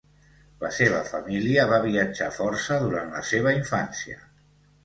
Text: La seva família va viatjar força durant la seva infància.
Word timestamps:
La 0.63 0.71
seva 0.77 1.01
família 1.09 1.67
va 1.73 1.79
viatjar 1.83 2.31
força 2.39 2.79
durant 2.87 3.15
la 3.19 3.25
seva 3.35 3.55
infància. 3.59 4.19